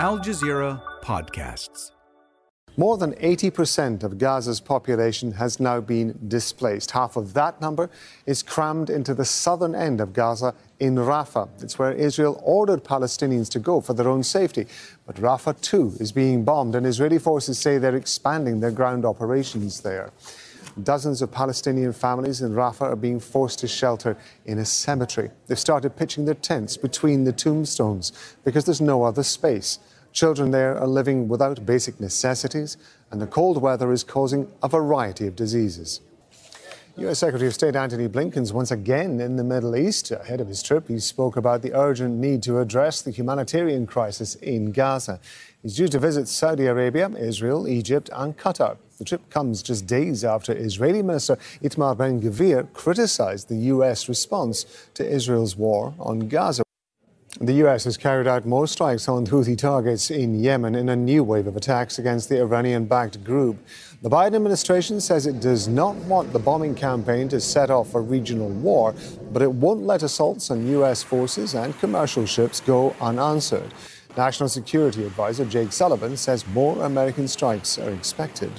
[0.00, 1.90] Al Jazeera Podcasts.
[2.76, 6.92] More than 80% of Gaza's population has now been displaced.
[6.92, 7.90] Half of that number
[8.24, 11.48] is crammed into the southern end of Gaza in Rafah.
[11.60, 14.68] It's where Israel ordered Palestinians to go for their own safety.
[15.04, 19.80] But Rafah, too, is being bombed, and Israeli forces say they're expanding their ground operations
[19.80, 20.12] there.
[20.82, 25.30] Dozens of Palestinian families in Rafah are being forced to shelter in a cemetery.
[25.46, 28.12] They've started pitching their tents between the tombstones
[28.44, 29.78] because there's no other space.
[30.12, 32.76] Children there are living without basic necessities,
[33.10, 36.00] and the cold weather is causing a variety of diseases.
[36.98, 37.20] U.S.
[37.20, 40.10] Secretary of State Antony Blinken's once again in the Middle East.
[40.10, 44.34] Ahead of his trip, he spoke about the urgent need to address the humanitarian crisis
[44.34, 45.20] in Gaza.
[45.62, 48.78] He's due to visit Saudi Arabia, Israel, Egypt, and Qatar.
[48.98, 54.08] The trip comes just days after Israeli Minister Itamar Ben Gvir criticized the U.S.
[54.08, 56.64] response to Israel's war on Gaza.
[57.40, 57.84] The U.S.
[57.84, 61.56] has carried out more strikes on Houthi targets in Yemen in a new wave of
[61.56, 63.56] attacks against the Iranian backed group.
[64.02, 68.00] The Biden administration says it does not want the bombing campaign to set off a
[68.00, 68.92] regional war,
[69.30, 71.04] but it won't let assaults on U.S.
[71.04, 73.72] forces and commercial ships go unanswered.
[74.16, 78.50] National Security Advisor Jake Sullivan says more American strikes are expected.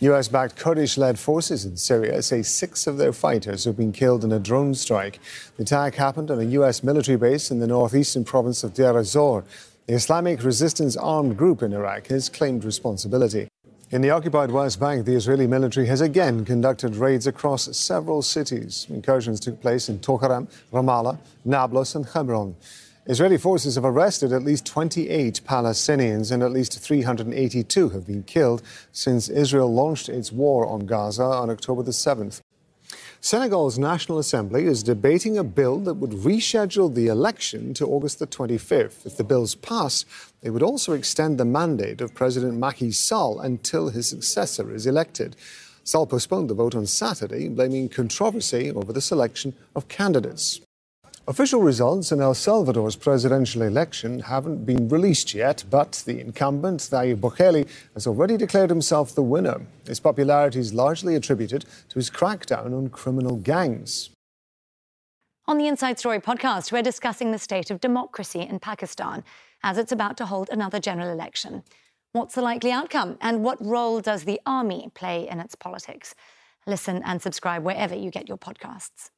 [0.00, 4.22] US backed Kurdish led forces in Syria say six of their fighters have been killed
[4.22, 5.18] in a drone strike.
[5.56, 9.44] The attack happened on a US military base in the northeastern province of Deir ez-Zor.
[9.86, 13.48] The Islamic Resistance Armed Group in Iraq has claimed responsibility.
[13.90, 18.86] In the occupied West Bank, the Israeli military has again conducted raids across several cities.
[18.90, 22.54] Incursions took place in Tulkarem, Ramallah, Nablus, and Hebron.
[23.10, 28.60] Israeli forces have arrested at least 28 Palestinians and at least 382 have been killed
[28.92, 32.42] since Israel launched its war on Gaza on October the 7th.
[33.22, 38.26] Senegal's National Assembly is debating a bill that would reschedule the election to August the
[38.26, 39.06] 25th.
[39.06, 40.04] If the bills pass,
[40.42, 45.34] it would also extend the mandate of President Macky Sall until his successor is elected.
[45.82, 50.60] Sall postponed the vote on Saturday, blaming controversy over the selection of candidates.
[51.28, 57.16] Official results in El Salvador's presidential election haven't been released yet, but the incumbent, Nayib
[57.16, 59.60] Bukele, has already declared himself the winner.
[59.86, 64.08] His popularity is largely attributed to his crackdown on criminal gangs.
[65.46, 69.22] On the Inside Story podcast, we're discussing the state of democracy in Pakistan
[69.62, 71.62] as it's about to hold another general election.
[72.12, 76.14] What's the likely outcome, and what role does the army play in its politics?
[76.66, 79.10] Listen and subscribe wherever you get your podcasts.